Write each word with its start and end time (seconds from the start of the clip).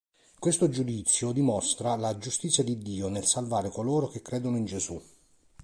Questo 0.39 0.67
giudizio 0.67 1.31
dimostra 1.31 1.95
la 1.95 2.17
giustizia 2.17 2.63
di 2.63 2.75
Dio 2.79 3.07
nel 3.07 3.27
salvare 3.27 3.69
coloro 3.69 4.07
che 4.07 4.23
credono 4.23 4.57
in 4.57 4.65
Gesù. 4.65 4.99